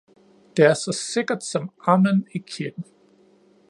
Det 0.57 0.65
er 0.65 0.73
så 0.73 0.91
sikkert 0.91 1.43
som 1.43 1.69
amen 1.87 2.27
i 2.35 2.37
kirken. 2.37 2.83